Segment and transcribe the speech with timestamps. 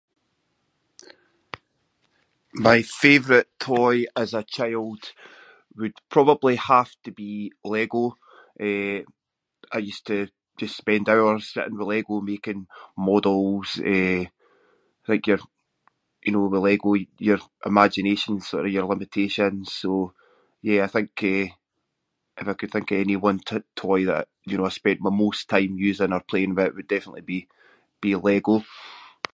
[2.69, 4.99] My favourite toy as a child
[5.79, 7.31] would probably have to be
[7.75, 8.03] Lego.
[8.69, 8.99] Eh,
[9.75, 10.17] I used to
[10.61, 12.59] just spend hours sitting with Lego making
[13.09, 14.29] models, eh-
[15.07, 15.41] think your,
[16.25, 16.91] you know, with Lego
[17.29, 17.39] your
[17.71, 19.89] imagination’s sort of your limitation, so
[20.69, 21.47] yeah, I think eh,
[22.41, 25.41] if I could think of any one t-toy that, you know, I spent my most
[25.55, 27.49] time using or playing with it would definitely be-
[28.03, 28.55] be Lego.